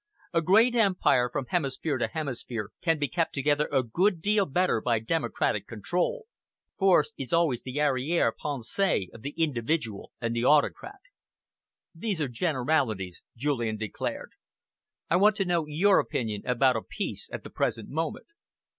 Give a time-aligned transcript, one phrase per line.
[0.33, 4.81] "A great empire, from hemisphere to hemisphere, can be kept together a good deal better
[4.81, 6.25] by democratic control.
[6.79, 11.01] Force is always the arriere pensee of the individual and the autocrat."
[11.93, 14.31] "These are generalities," Julian declared.
[15.07, 18.25] "I want to know your opinion about a peace at the present moment."